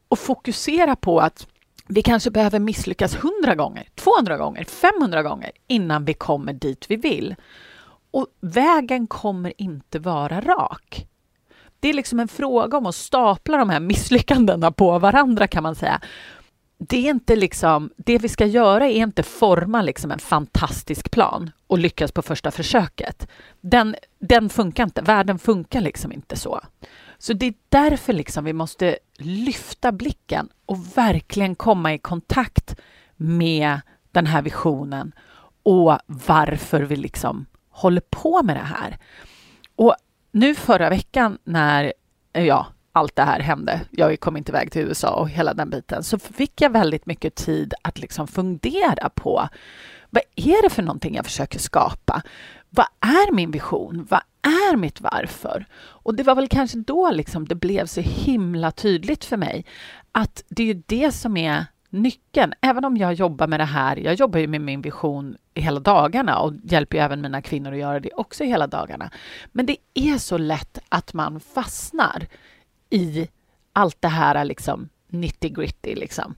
och 0.09 0.19
fokuserar 0.19 0.95
på 0.95 1.21
att 1.21 1.47
vi 1.91 2.03
kanske 2.03 2.31
behöver 2.31 2.59
misslyckas 2.59 3.15
100 3.15 3.55
gånger, 3.55 3.89
200 3.95 4.37
gånger, 4.37 4.65
500 4.65 5.23
gånger 5.23 5.51
innan 5.67 6.05
vi 6.05 6.15
kommer 6.15 6.53
dit 6.53 6.87
vi 6.89 6.97
vill. 6.97 7.35
Och 8.11 8.27
vägen 8.41 9.07
kommer 9.07 9.53
inte 9.57 9.99
vara 9.99 10.41
rak. 10.41 11.07
Det 11.81 11.89
är 11.89 11.95
liksom 11.95 12.21
en 12.21 12.29
fråga 12.29 12.79
om 12.79 12.87
att 12.87 12.95
stapla 12.95 13.57
de 13.59 13.71
här 13.71 13.81
misslyckandena 13.81 14.73
på 14.73 14.99
varandra 14.99 15.47
kan 15.47 15.63
man 15.63 15.75
säga 15.75 16.01
det 16.89 17.07
är 17.07 17.11
inte 17.11 17.37
liksom, 17.37 17.91
det 17.97 18.19
vi 18.19 18.29
ska 18.29 18.47
göra 18.47 18.87
är 18.87 18.97
inte 18.97 19.23
forma 19.23 19.83
liksom 19.83 20.11
en 20.11 20.19
fantastisk 20.19 21.11
plan 21.11 21.51
och 21.67 21.79
lyckas 21.79 22.13
på 22.13 22.23
första 22.23 22.51
försöket. 22.51 23.29
Den, 23.61 23.97
den 24.19 24.49
funkar 24.49 24.85
inte, 24.85 25.03
världen 25.03 25.39
funkar 25.39 25.81
liksom 25.81 26.13
inte 26.13 26.37
så. 26.37 26.61
Så 27.23 27.33
det 27.33 27.47
är 27.47 27.55
därför 27.69 28.13
liksom 28.13 28.45
vi 28.45 28.53
måste 28.53 28.99
lyfta 29.19 29.93
blicken 29.93 30.49
och 30.67 30.97
verkligen 30.99 31.55
komma 31.55 31.95
i 31.95 31.99
kontakt 31.99 32.77
med 33.17 33.81
den 34.13 34.27
här 34.27 34.43
visionen 34.43 35.13
och 35.63 35.99
varför 36.07 36.81
vi 36.81 36.97
liksom 36.97 37.47
håller 37.71 38.03
på 38.11 38.43
med 38.43 38.57
det 38.57 38.61
här. 38.61 38.99
Och 39.77 39.95
nu 40.33 40.55
förra 40.55 40.91
veckan 40.91 41.39
när, 41.45 41.93
eh, 42.33 42.45
ja, 42.45 42.67
allt 42.93 43.17
det 43.17 43.23
här 43.23 43.41
hände, 43.41 43.81
jag 43.91 44.21
kom 44.21 44.37
inte 44.37 44.53
iväg 44.53 44.73
till 44.73 44.83
USA 44.83 45.15
och 45.15 45.31
hela 45.31 45.55
den 45.55 45.71
biten, 45.71 46.03
så 46.05 46.19
fick 46.19 46.61
jag 46.61 46.71
väldigt 46.71 47.07
mycket 47.07 47.35
tid 47.35 47.75
att 47.83 47.99
liksom 47.99 48.29
fundera 48.29 49.09
på 49.15 49.49
vad 50.11 50.23
är 50.37 50.63
det 50.63 50.71
för 50.71 50.83
någonting 50.83 51.15
jag 51.15 51.25
försöker 51.25 51.59
skapa? 51.59 52.23
Vad 52.71 52.87
är 53.01 53.33
min 53.33 53.51
vision? 53.51 54.07
Vad 54.11 54.21
är 54.43 54.77
mitt 54.77 55.01
varför? 55.01 55.67
Och 55.77 56.15
det 56.15 56.23
var 56.23 56.35
väl 56.35 56.49
kanske 56.49 56.79
då 56.79 57.11
liksom 57.11 57.45
det 57.49 57.55
blev 57.55 57.87
så 57.87 58.01
himla 58.01 58.71
tydligt 58.71 59.25
för 59.25 59.37
mig 59.37 59.65
att 60.13 60.45
det 60.49 60.63
är 60.63 60.67
ju 60.67 60.83
det 60.87 61.13
som 61.13 61.37
är 61.37 61.67
nyckeln. 61.91 62.53
Även 62.61 62.85
om 62.85 62.97
jag 62.97 63.15
jobbar 63.15 63.47
med 63.47 63.61
det 63.61 63.65
här, 63.65 63.97
jag 63.97 64.15
jobbar 64.15 64.41
ju 64.41 64.47
med 64.47 64.61
min 64.61 64.83
vision 64.83 65.37
hela 65.55 65.81
dagarna 65.81 66.39
och 66.39 66.53
hjälper 66.65 66.97
ju 66.97 67.05
även 67.05 67.21
mina 67.21 67.43
kvinnor 67.43 67.73
att 67.73 67.79
göra 67.79 68.01
det 68.01 68.13
också 68.13 68.45
hela 68.45 68.67
dagarna. 68.67 69.11
Men 69.53 69.67
det 69.67 69.77
är 69.95 70.19
så 70.19 70.39
lätt 70.39 70.79
att 70.89 71.15
man 71.15 71.41
fastnar 71.41 72.27
i 72.91 73.29
allt 73.73 73.97
det 74.03 74.09
här 74.09 74.45
liksom 74.45 74.89
nitty 75.09 75.49
gritty 75.49 75.95
liksom. 75.95 76.35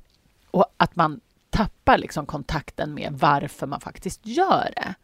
Och 0.51 0.67
att 0.77 0.97
man 0.97 1.21
tappar 1.51 1.99
liksom 1.99 2.27
kontakten 2.27 2.95
med 2.95 3.13
varför 3.13 3.67
man 3.67 3.81
faktiskt 3.81 4.27
gör 4.27 4.71
det. 4.77 4.95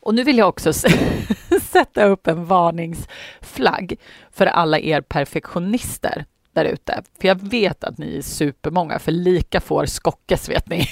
Och 0.00 0.14
nu 0.14 0.24
vill 0.24 0.38
jag 0.38 0.48
också 0.48 0.72
sätta 1.62 2.04
upp 2.04 2.26
en 2.26 2.44
varningsflagg 2.44 3.96
för 4.30 4.46
alla 4.46 4.78
er 4.78 5.00
perfektionister 5.00 6.24
där 6.52 6.64
ute. 6.64 7.02
För 7.20 7.28
jag 7.28 7.48
vet 7.48 7.84
att 7.84 7.98
ni 7.98 8.18
är 8.18 8.22
supermånga, 8.22 8.98
för 8.98 9.12
lika 9.12 9.60
får 9.60 9.86
skockes 9.86 10.48
vet 10.48 10.68
ni. 10.68 10.86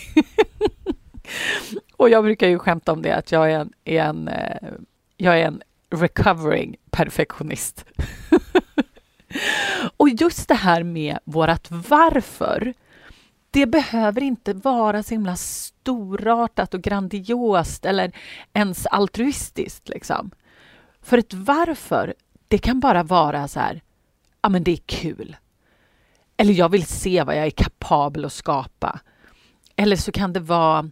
och 1.97 2.09
jag 2.09 2.25
brukar 2.25 2.49
ju 2.49 2.59
skämta 2.59 2.93
om 2.93 3.03
det, 3.03 3.13
att 3.13 3.33
jag 3.33 3.53
är 3.53 3.59
en, 3.61 3.73
är 3.85 4.03
en 4.03 4.29
eh, 4.29 4.69
jag 5.17 5.41
är 5.41 5.47
en 5.47 5.63
recovering 5.91 6.77
perfektionist. 6.91 7.85
och 9.97 10.09
just 10.09 10.49
det 10.49 10.55
här 10.55 10.83
med 10.83 11.19
vårt 11.25 11.71
varför, 11.71 12.75
det 13.51 13.67
behöver 13.67 14.23
inte 14.23 14.53
vara 14.53 15.03
så 15.03 15.15
himla 15.15 15.37
storartat 15.37 16.75
och 16.75 16.83
grandiost 16.83 17.85
eller 17.85 18.13
ens 18.53 18.87
altruistiskt. 18.87 19.89
Liksom. 19.89 20.31
För 21.03 21.19
ett 21.19 21.35
varför, 21.35 22.15
det 22.49 22.59
kan 22.59 22.81
bara 22.81 23.03
vara 23.03 23.49
så 23.49 23.61
här, 23.61 23.83
ja 24.43 24.49
men 24.49 24.65
det 24.65 24.71
är 24.71 24.81
kul. 24.87 25.37
Eller 26.37 26.53
jag 26.53 26.69
vill 26.69 26.87
se 26.87 27.23
vad 27.23 27.37
jag 27.37 27.47
är 27.47 27.51
kapabel 27.51 28.25
att 28.25 28.33
skapa. 28.33 29.01
Eller 29.77 29.97
så 29.97 30.13
kan 30.13 30.33
det 30.33 30.41
vara, 30.41 30.91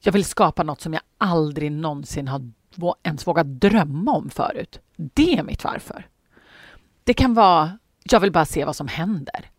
jag 0.00 0.12
vill 0.12 0.24
skapa 0.24 0.62
något 0.62 0.80
som 0.80 0.92
jag 0.92 1.02
aldrig 1.18 1.72
någonsin 1.72 2.28
har 2.28 2.42
ens 3.02 3.26
vågat 3.26 3.46
drömma 3.46 4.12
om 4.12 4.30
förut. 4.30 4.80
Det 4.96 5.38
är 5.38 5.42
mitt 5.42 5.64
varför. 5.64 6.08
Det 7.04 7.14
kan 7.14 7.34
vara, 7.34 7.78
jag 8.02 8.20
vill 8.20 8.32
bara 8.32 8.44
se 8.44 8.64
vad 8.64 8.76
som 8.76 8.88
händer. 8.88 9.50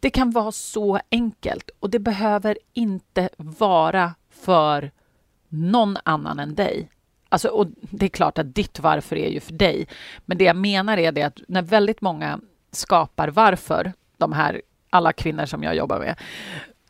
Det 0.00 0.10
kan 0.10 0.30
vara 0.30 0.52
så 0.52 1.00
enkelt 1.10 1.70
och 1.80 1.90
det 1.90 1.98
behöver 1.98 2.58
inte 2.72 3.28
vara 3.36 4.14
för 4.30 4.90
någon 5.48 5.96
annan 6.04 6.38
än 6.38 6.54
dig. 6.54 6.88
Alltså, 7.28 7.48
och 7.48 7.66
det 7.80 8.06
är 8.06 8.10
klart 8.10 8.38
att 8.38 8.54
ditt 8.54 8.80
varför 8.80 9.16
är 9.16 9.28
ju 9.28 9.40
för 9.40 9.52
dig. 9.52 9.86
Men 10.24 10.38
det 10.38 10.44
jag 10.44 10.56
menar 10.56 10.98
är 10.98 11.12
det 11.12 11.22
att 11.22 11.38
när 11.48 11.62
väldigt 11.62 12.00
många 12.00 12.40
skapar 12.72 13.28
varför, 13.28 13.92
de 14.16 14.32
här 14.32 14.62
alla 14.90 15.12
kvinnor 15.12 15.46
som 15.46 15.62
jag 15.62 15.76
jobbar 15.76 15.98
med, 15.98 16.16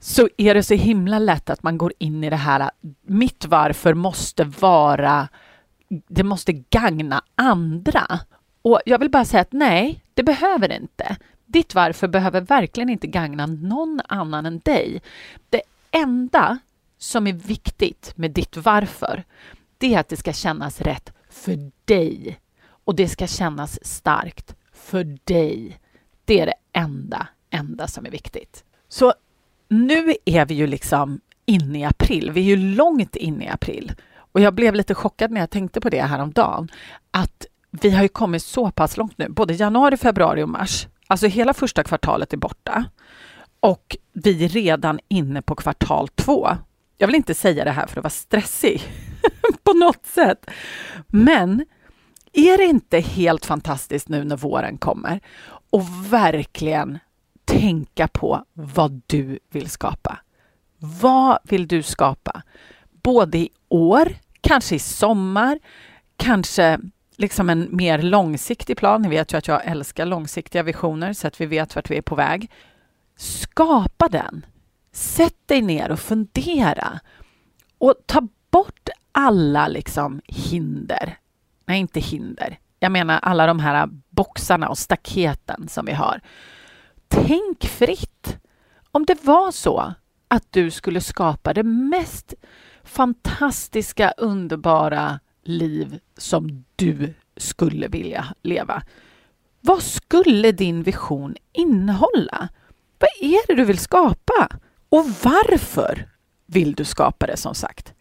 så 0.00 0.28
är 0.36 0.54
det 0.54 0.62
så 0.62 0.74
himla 0.74 1.18
lätt 1.18 1.50
att 1.50 1.62
man 1.62 1.78
går 1.78 1.92
in 1.98 2.24
i 2.24 2.30
det 2.30 2.36
här, 2.36 2.70
mitt 3.02 3.46
varför 3.46 3.94
måste 3.94 4.44
vara, 4.44 5.28
det 5.88 6.22
måste 6.22 6.52
gagna 6.52 7.22
andra. 7.34 8.20
Och 8.62 8.80
jag 8.86 8.98
vill 8.98 9.10
bara 9.10 9.24
säga 9.24 9.40
att 9.40 9.52
nej, 9.52 10.04
det 10.14 10.22
behöver 10.22 10.68
det 10.68 10.76
inte. 10.76 11.16
Ditt 11.52 11.74
varför 11.74 12.08
behöver 12.08 12.40
verkligen 12.40 12.88
inte 12.88 13.06
gagna 13.06 13.46
någon 13.46 14.00
annan 14.08 14.46
än 14.46 14.58
dig. 14.58 15.02
Det 15.50 15.62
enda 15.90 16.58
som 16.98 17.26
är 17.26 17.32
viktigt 17.32 18.12
med 18.16 18.30
ditt 18.30 18.56
varför, 18.56 19.24
det 19.78 19.94
är 19.94 20.00
att 20.00 20.08
det 20.08 20.16
ska 20.16 20.32
kännas 20.32 20.80
rätt 20.80 21.12
för 21.30 21.70
dig. 21.84 22.38
Och 22.84 22.94
det 22.94 23.08
ska 23.08 23.26
kännas 23.26 23.84
starkt 23.86 24.54
för 24.72 25.18
dig. 25.24 25.78
Det 26.24 26.40
är 26.40 26.46
det 26.46 26.54
enda, 26.72 27.28
enda 27.50 27.86
som 27.86 28.06
är 28.06 28.10
viktigt. 28.10 28.64
Så 28.88 29.14
nu 29.68 30.14
är 30.24 30.46
vi 30.46 30.54
ju 30.54 30.66
liksom 30.66 31.20
inne 31.46 31.78
i 31.78 31.84
april. 31.84 32.30
Vi 32.30 32.40
är 32.40 32.56
ju 32.56 32.74
långt 32.74 33.16
inne 33.16 33.44
i 33.44 33.48
april. 33.48 33.92
Och 34.14 34.40
jag 34.40 34.54
blev 34.54 34.74
lite 34.74 34.94
chockad 34.94 35.30
när 35.30 35.40
jag 35.40 35.50
tänkte 35.50 35.80
på 35.80 35.90
det 35.90 36.02
häromdagen. 36.02 36.68
Att 37.10 37.46
vi 37.70 37.90
har 37.90 38.02
ju 38.02 38.08
kommit 38.08 38.42
så 38.42 38.70
pass 38.70 38.96
långt 38.96 39.18
nu, 39.18 39.28
både 39.28 39.54
januari, 39.54 39.96
februari 39.96 40.42
och 40.42 40.48
mars. 40.48 40.86
Alltså 41.12 41.26
hela 41.26 41.54
första 41.54 41.82
kvartalet 41.82 42.32
är 42.32 42.36
borta. 42.36 42.84
Och 43.60 43.96
vi 44.12 44.44
är 44.44 44.48
redan 44.48 45.00
inne 45.08 45.42
på 45.42 45.54
kvartal 45.54 46.08
två. 46.08 46.48
Jag 46.98 47.06
vill 47.06 47.16
inte 47.16 47.34
säga 47.34 47.64
det 47.64 47.70
här 47.70 47.86
för 47.86 48.00
att 48.00 48.04
vara 48.04 48.10
stressig 48.10 48.82
på 49.62 49.72
något 49.72 50.06
sätt. 50.06 50.50
Men 51.06 51.66
är 52.32 52.58
det 52.58 52.64
inte 52.64 53.00
helt 53.00 53.46
fantastiskt 53.46 54.08
nu 54.08 54.24
när 54.24 54.36
våren 54.36 54.78
kommer 54.78 55.20
och 55.70 56.12
verkligen 56.12 56.98
tänka 57.44 58.08
på 58.08 58.44
vad 58.52 59.02
du 59.06 59.38
vill 59.50 59.70
skapa? 59.70 60.18
Vad 60.78 61.38
vill 61.44 61.68
du 61.68 61.82
skapa? 61.82 62.42
Både 63.02 63.38
i 63.38 63.48
år, 63.68 64.14
kanske 64.40 64.74
i 64.74 64.78
sommar, 64.78 65.58
kanske 66.16 66.78
liksom 67.22 67.50
en 67.50 67.68
mer 67.70 68.02
långsiktig 68.02 68.76
plan. 68.76 69.02
Ni 69.02 69.08
vet 69.08 69.32
ju 69.32 69.38
att 69.38 69.48
jag 69.48 69.66
älskar 69.66 70.06
långsiktiga 70.06 70.62
visioner 70.62 71.12
så 71.12 71.28
att 71.28 71.40
vi 71.40 71.46
vet 71.46 71.76
vart 71.76 71.90
vi 71.90 71.96
är 71.96 72.02
på 72.02 72.14
väg. 72.14 72.50
Skapa 73.16 74.08
den. 74.08 74.46
Sätt 74.92 75.36
dig 75.46 75.62
ner 75.62 75.90
och 75.90 76.00
fundera 76.00 77.00
och 77.78 77.94
ta 78.06 78.28
bort 78.50 78.88
alla 79.12 79.68
liksom 79.68 80.20
hinder. 80.24 81.18
Nej, 81.66 81.80
inte 81.80 82.00
hinder. 82.00 82.58
Jag 82.78 82.92
menar 82.92 83.18
alla 83.18 83.46
de 83.46 83.58
här 83.58 83.88
boxarna 84.10 84.68
och 84.68 84.78
staketen 84.78 85.68
som 85.68 85.86
vi 85.86 85.92
har. 85.92 86.20
Tänk 87.08 87.64
fritt. 87.64 88.38
Om 88.92 89.04
det 89.04 89.24
var 89.24 89.50
så 89.50 89.94
att 90.28 90.46
du 90.50 90.70
skulle 90.70 91.00
skapa 91.00 91.54
det 91.54 91.62
mest 91.62 92.34
fantastiska, 92.84 94.14
underbara 94.16 95.20
liv 95.42 95.98
som 96.16 96.64
du 96.76 97.14
skulle 97.36 97.88
vilja 97.88 98.26
leva. 98.42 98.82
Vad 99.60 99.82
skulle 99.82 100.52
din 100.52 100.82
vision 100.82 101.36
innehålla? 101.52 102.48
Vad 102.98 103.10
är 103.20 103.46
det 103.46 103.54
du 103.54 103.64
vill 103.64 103.78
skapa? 103.78 104.48
Och 104.88 105.04
varför 105.22 106.08
vill 106.46 106.74
du 106.74 106.84
skapa 106.84 107.26
det 107.26 107.36
som 107.36 107.54
sagt? 107.54 107.94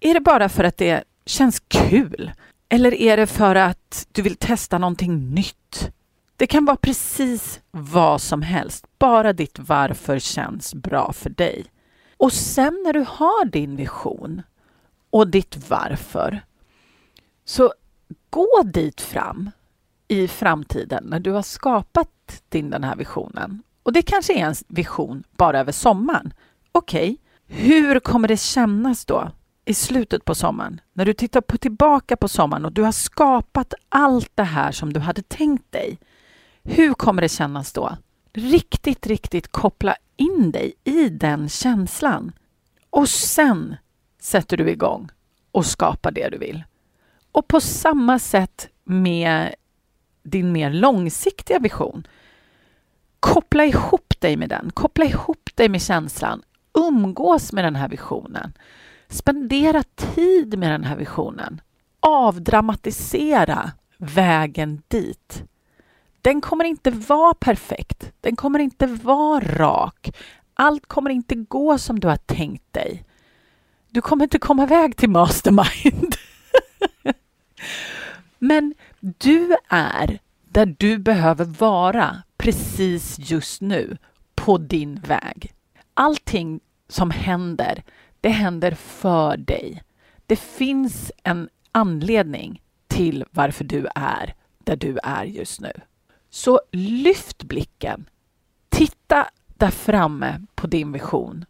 Är 0.00 0.14
det 0.14 0.20
bara 0.20 0.48
för 0.48 0.64
att 0.64 0.76
det 0.76 1.04
känns 1.26 1.62
kul? 1.68 2.32
Eller 2.68 2.94
är 2.94 3.16
det 3.16 3.26
för 3.26 3.54
att 3.54 4.06
du 4.12 4.22
vill 4.22 4.36
testa 4.36 4.78
någonting 4.78 5.30
nytt? 5.34 5.90
Det 6.36 6.46
kan 6.46 6.64
vara 6.64 6.76
precis 6.76 7.60
vad 7.70 8.20
som 8.20 8.42
helst, 8.42 8.86
bara 8.98 9.32
ditt 9.32 9.58
varför 9.58 10.18
känns 10.18 10.74
bra 10.74 11.12
för 11.12 11.30
dig. 11.30 11.64
Och 12.16 12.32
sen 12.32 12.82
när 12.84 12.92
du 12.92 13.04
har 13.08 13.44
din 13.44 13.76
vision 13.76 14.42
och 15.10 15.28
ditt 15.28 15.68
varför, 15.68 16.42
så 17.48 17.72
gå 18.30 18.62
dit 18.64 19.00
fram 19.00 19.50
i 20.08 20.28
framtiden 20.28 21.04
när 21.04 21.20
du 21.20 21.32
har 21.32 21.42
skapat 21.42 22.42
din, 22.48 22.70
den 22.70 22.84
här 22.84 22.96
visionen. 22.96 23.62
Och 23.82 23.92
det 23.92 24.02
kanske 24.02 24.34
är 24.34 24.46
en 24.46 24.54
vision 24.68 25.24
bara 25.36 25.60
över 25.60 25.72
sommaren. 25.72 26.32
Okej, 26.72 27.16
okay. 27.46 27.66
hur 27.66 28.00
kommer 28.00 28.28
det 28.28 28.36
kännas 28.36 29.04
då 29.04 29.30
i 29.64 29.74
slutet 29.74 30.24
på 30.24 30.34
sommaren? 30.34 30.80
När 30.92 31.04
du 31.04 31.12
tittar 31.12 31.40
på, 31.40 31.58
tillbaka 31.58 32.16
på 32.16 32.28
sommaren 32.28 32.64
och 32.64 32.72
du 32.72 32.82
har 32.82 32.92
skapat 32.92 33.74
allt 33.88 34.30
det 34.34 34.42
här 34.42 34.72
som 34.72 34.92
du 34.92 35.00
hade 35.00 35.22
tänkt 35.22 35.72
dig. 35.72 35.98
Hur 36.62 36.94
kommer 36.94 37.22
det 37.22 37.28
kännas 37.28 37.72
då? 37.72 37.96
Riktigt, 38.32 39.06
riktigt 39.06 39.52
koppla 39.52 39.96
in 40.16 40.50
dig 40.50 40.74
i 40.84 41.08
den 41.08 41.48
känslan. 41.48 42.32
Och 42.90 43.08
sen 43.08 43.76
sätter 44.20 44.56
du 44.56 44.70
igång 44.70 45.08
och 45.52 45.66
skapar 45.66 46.10
det 46.10 46.28
du 46.28 46.38
vill. 46.38 46.64
Och 47.32 47.48
på 47.48 47.60
samma 47.60 48.18
sätt 48.18 48.68
med 48.84 49.54
din 50.22 50.52
mer 50.52 50.70
långsiktiga 50.70 51.58
vision. 51.58 52.06
Koppla 53.20 53.64
ihop 53.64 54.14
dig 54.20 54.36
med 54.36 54.48
den. 54.48 54.70
Koppla 54.74 55.04
ihop 55.04 55.50
dig 55.54 55.68
med 55.68 55.82
känslan. 55.82 56.42
Umgås 56.72 57.52
med 57.52 57.64
den 57.64 57.76
här 57.76 57.88
visionen. 57.88 58.52
Spendera 59.08 59.82
tid 59.82 60.58
med 60.58 60.70
den 60.70 60.84
här 60.84 60.96
visionen. 60.96 61.60
Avdramatisera 62.00 63.72
vägen 63.98 64.82
dit. 64.88 65.42
Den 66.22 66.40
kommer 66.40 66.64
inte 66.64 66.90
vara 66.90 67.34
perfekt. 67.34 68.12
Den 68.20 68.36
kommer 68.36 68.58
inte 68.58 68.86
vara 68.86 69.40
rak. 69.40 70.10
Allt 70.54 70.86
kommer 70.86 71.10
inte 71.10 71.34
gå 71.34 71.78
som 71.78 72.00
du 72.00 72.08
har 72.08 72.16
tänkt 72.16 72.72
dig. 72.72 73.04
Du 73.90 74.00
kommer 74.00 74.24
inte 74.24 74.38
komma 74.38 74.62
iväg 74.62 74.96
till 74.96 75.10
mastermind. 75.10 76.07
Men 78.38 78.74
du 79.00 79.56
är 79.68 80.18
där 80.44 80.74
du 80.78 80.98
behöver 80.98 81.44
vara 81.44 82.22
precis 82.36 83.18
just 83.18 83.60
nu 83.60 83.96
på 84.34 84.58
din 84.58 85.00
väg. 85.00 85.52
Allting 85.94 86.60
som 86.88 87.10
händer, 87.10 87.82
det 88.20 88.28
händer 88.28 88.72
för 88.74 89.36
dig. 89.36 89.82
Det 90.26 90.36
finns 90.36 91.12
en 91.22 91.48
anledning 91.72 92.62
till 92.86 93.24
varför 93.30 93.64
du 93.64 93.86
är 93.94 94.34
där 94.58 94.76
du 94.76 94.98
är 95.02 95.24
just 95.24 95.60
nu. 95.60 95.72
Så 96.30 96.60
lyft 96.72 97.42
blicken. 97.42 98.08
Titta 98.68 99.28
där 99.46 99.70
framme 99.70 100.42
på 100.54 100.66
din 100.66 100.92
vision. 100.92 101.44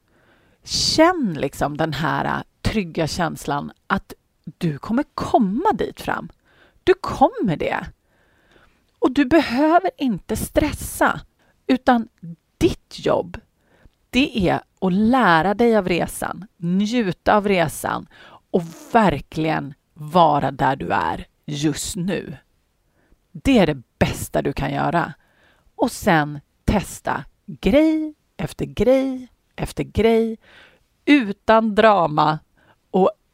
Känn 0.65 1.35
liksom 1.35 1.77
den 1.77 1.93
här 1.93 2.25
äh, 2.25 2.43
trygga 2.63 3.07
känslan 3.07 3.73
att 3.87 4.13
du 4.59 4.79
kommer 4.79 5.05
komma 5.15 5.73
dit 5.73 6.01
fram. 6.01 6.29
Du 6.85 6.95
kommer 6.95 7.57
det. 7.57 7.87
Och 8.99 9.11
du 9.11 9.25
behöver 9.25 9.91
inte 9.99 10.37
stressa, 10.37 11.21
utan 11.67 12.09
ditt 12.59 13.07
jobb, 13.07 13.41
det 14.11 14.49
är 14.49 14.61
att 14.81 14.93
lära 14.93 15.55
dig 15.55 15.77
av 15.77 15.89
resan, 15.89 16.47
njuta 16.57 17.37
av 17.37 17.49
resan 17.49 18.07
och 18.51 18.63
verkligen 18.93 19.75
vara 19.95 20.51
där 20.51 20.77
du 20.77 20.93
är 20.93 21.27
just 21.47 21.97
nu. 21.97 22.37
Det 23.33 23.59
är 23.59 23.67
det 23.67 23.83
bästa 23.99 24.43
du 24.43 24.53
kan 24.53 24.73
göra. 24.73 25.15
Och 25.75 25.91
sen 25.91 26.41
testa 26.65 27.25
grej 27.47 28.15
efter 28.37 28.65
grej 28.65 29.29
efter 29.57 29.85
grej 29.85 30.39
utan 31.05 31.75
drama 31.75 32.39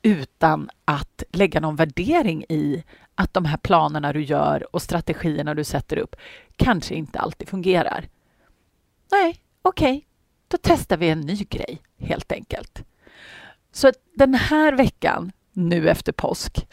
utan 0.04 0.70
att 0.84 1.22
lägga 1.32 1.60
någon 1.60 1.76
värdering 1.76 2.44
i 2.48 2.84
att 3.14 3.34
de 3.34 3.44
här 3.44 3.56
planerna 3.56 4.12
du 4.12 4.22
gör 4.22 4.74
och 4.74 4.82
strategierna 4.82 5.54
du 5.54 5.64
sätter 5.64 5.98
upp 5.98 6.16
kanske 6.56 6.94
inte 6.94 7.18
alltid 7.18 7.48
fungerar. 7.48 8.08
Nej, 9.12 9.40
okej, 9.62 9.96
okay. 9.96 10.02
då 10.48 10.58
testar 10.62 10.96
vi 10.96 11.08
en 11.08 11.20
ny 11.20 11.36
grej 11.36 11.82
helt 11.98 12.32
enkelt. 12.32 12.82
Så 13.72 13.92
den 14.14 14.34
här 14.34 14.72
veckan, 14.72 15.32
nu 15.52 15.88
efter 15.88 16.12
påsk, 16.12 16.66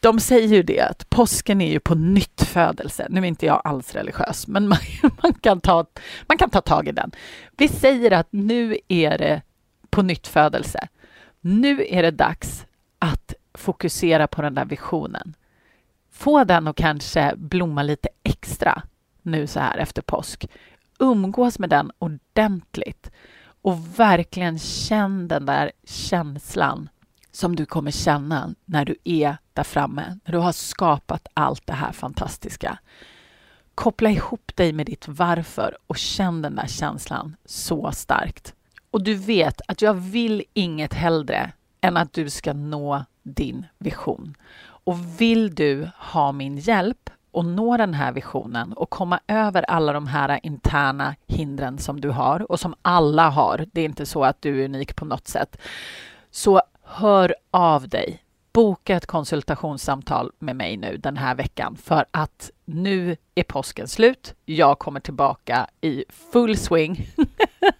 de 0.00 0.20
säger 0.20 0.48
ju 0.48 0.62
det 0.62 0.80
att 0.80 1.10
påsken 1.10 1.60
är 1.60 1.70
ju 1.70 1.80
på 1.80 1.94
nytt 1.94 2.42
födelse. 2.42 3.06
Nu 3.10 3.20
är 3.20 3.24
inte 3.24 3.46
jag 3.46 3.62
alls 3.64 3.94
religiös, 3.94 4.46
men 4.46 4.68
man, 4.68 4.78
man, 5.22 5.34
kan 5.34 5.60
ta, 5.60 5.86
man 6.26 6.38
kan 6.38 6.50
ta 6.50 6.60
tag 6.60 6.88
i 6.88 6.92
den. 6.92 7.10
Vi 7.56 7.68
säger 7.68 8.10
att 8.10 8.28
nu 8.30 8.78
är 8.88 9.18
det 9.18 9.42
på 9.90 10.02
nytt 10.02 10.26
födelse. 10.26 10.88
Nu 11.40 11.86
är 11.88 12.02
det 12.02 12.10
dags 12.10 12.66
fokusera 13.58 14.26
på 14.26 14.42
den 14.42 14.54
där 14.54 14.64
visionen. 14.64 15.34
Få 16.10 16.44
den 16.44 16.68
att 16.68 16.76
kanske 16.76 17.34
blomma 17.36 17.82
lite 17.82 18.08
extra 18.22 18.82
nu 19.22 19.46
så 19.46 19.60
här 19.60 19.78
efter 19.78 20.02
påsk. 20.02 20.46
Umgås 20.98 21.58
med 21.58 21.70
den 21.70 21.92
ordentligt 21.98 23.10
och 23.62 23.98
verkligen 24.00 24.58
känn 24.58 25.28
den 25.28 25.46
där 25.46 25.72
känslan 25.84 26.88
som 27.32 27.56
du 27.56 27.66
kommer 27.66 27.90
känna 27.90 28.54
när 28.64 28.84
du 28.84 28.96
är 29.04 29.36
där 29.52 29.62
framme, 29.62 30.18
när 30.24 30.32
du 30.32 30.38
har 30.38 30.52
skapat 30.52 31.28
allt 31.34 31.66
det 31.66 31.72
här 31.72 31.92
fantastiska. 31.92 32.78
Koppla 33.74 34.10
ihop 34.10 34.52
dig 34.54 34.72
med 34.72 34.86
ditt 34.86 35.08
varför 35.08 35.76
och 35.86 35.96
känn 35.96 36.42
den 36.42 36.56
där 36.56 36.66
känslan 36.66 37.36
så 37.44 37.92
starkt. 37.92 38.54
Och 38.90 39.04
du 39.04 39.14
vet 39.14 39.60
att 39.68 39.82
jag 39.82 39.94
vill 39.94 40.44
inget 40.54 40.94
hellre 40.94 41.52
än 41.80 41.96
att 41.96 42.12
du 42.12 42.30
ska 42.30 42.52
nå 42.52 43.04
din 43.28 43.66
vision. 43.78 44.34
Och 44.84 45.20
vill 45.20 45.54
du 45.54 45.90
ha 45.96 46.32
min 46.32 46.56
hjälp 46.56 47.10
och 47.30 47.44
nå 47.44 47.76
den 47.76 47.94
här 47.94 48.12
visionen 48.12 48.72
och 48.72 48.90
komma 48.90 49.20
över 49.26 49.62
alla 49.70 49.92
de 49.92 50.06
här 50.06 50.40
interna 50.42 51.14
hindren 51.26 51.78
som 51.78 52.00
du 52.00 52.10
har 52.10 52.50
och 52.52 52.60
som 52.60 52.74
alla 52.82 53.28
har. 53.28 53.66
Det 53.72 53.80
är 53.80 53.84
inte 53.84 54.06
så 54.06 54.24
att 54.24 54.42
du 54.42 54.60
är 54.60 54.64
unik 54.64 54.96
på 54.96 55.04
något 55.04 55.28
sätt. 55.28 55.58
Så 56.30 56.62
hör 56.82 57.34
av 57.50 57.88
dig. 57.88 58.22
Boka 58.52 58.96
ett 58.96 59.06
konsultationssamtal 59.06 60.32
med 60.38 60.56
mig 60.56 60.76
nu 60.76 60.96
den 60.96 61.16
här 61.16 61.34
veckan 61.34 61.76
för 61.76 62.04
att 62.10 62.50
nu 62.64 63.16
är 63.34 63.42
påsken 63.42 63.88
slut. 63.88 64.34
Jag 64.44 64.78
kommer 64.78 65.00
tillbaka 65.00 65.66
i 65.80 66.04
full 66.32 66.56
swing. 66.56 67.08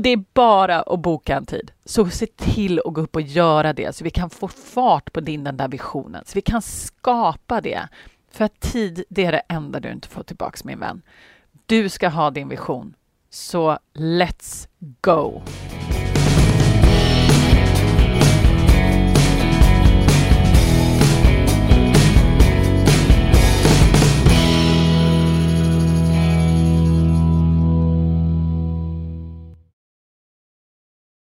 Och 0.00 0.04
det 0.04 0.10
är 0.10 0.24
bara 0.34 0.82
att 0.82 1.00
boka 1.00 1.36
en 1.36 1.46
tid. 1.46 1.70
Så 1.84 2.10
se 2.10 2.26
till 2.26 2.80
att 2.84 2.94
gå 2.94 3.00
upp 3.00 3.16
och 3.16 3.22
göra 3.22 3.72
det 3.72 3.96
så 3.96 4.04
vi 4.04 4.10
kan 4.10 4.30
få 4.30 4.48
fart 4.48 5.12
på 5.12 5.20
din 5.20 5.44
den 5.44 5.56
där 5.56 5.68
visionen, 5.68 6.24
så 6.26 6.32
vi 6.34 6.40
kan 6.40 6.62
skapa 6.62 7.60
det. 7.60 7.88
För 8.30 8.44
att 8.44 8.60
tid, 8.60 9.04
det 9.08 9.24
är 9.24 9.32
det 9.32 9.42
enda 9.48 9.80
du 9.80 9.92
inte 9.92 10.08
får 10.08 10.22
tillbaka 10.22 10.58
min 10.64 10.80
vän. 10.80 11.02
Du 11.66 11.88
ska 11.88 12.08
ha 12.08 12.30
din 12.30 12.48
vision. 12.48 12.94
Så 13.30 13.78
let's 13.94 14.68
go! 14.78 15.42